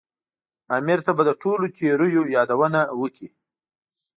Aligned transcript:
امیر 0.77 0.99
ته 1.05 1.11
به 1.17 1.23
د 1.25 1.31
ټولو 1.41 1.65
تېریو 1.77 2.23
یادونه 2.35 2.81
وکړي. 3.01 3.27